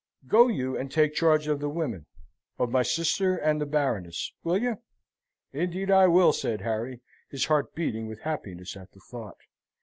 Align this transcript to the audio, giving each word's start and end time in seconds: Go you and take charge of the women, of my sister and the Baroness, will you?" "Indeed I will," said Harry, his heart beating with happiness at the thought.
Go 0.27 0.47
you 0.47 0.75
and 0.75 0.91
take 0.91 1.13
charge 1.13 1.45
of 1.45 1.59
the 1.59 1.69
women, 1.69 2.07
of 2.57 2.71
my 2.71 2.81
sister 2.81 3.37
and 3.37 3.61
the 3.61 3.67
Baroness, 3.67 4.33
will 4.43 4.57
you?" 4.57 4.79
"Indeed 5.53 5.91
I 5.91 6.07
will," 6.07 6.33
said 6.33 6.61
Harry, 6.61 7.01
his 7.29 7.45
heart 7.45 7.75
beating 7.75 8.07
with 8.07 8.21
happiness 8.21 8.75
at 8.75 8.93
the 8.93 8.99
thought. 9.11 9.37